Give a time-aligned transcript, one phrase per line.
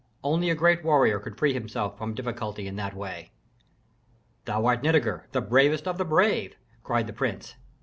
[0.23, 3.29] Only a great warrior could free himself from difficulty in that way." Heir.
[4.45, 7.53] "Thou art Nitager, the bravest of the brave!" cried the prince.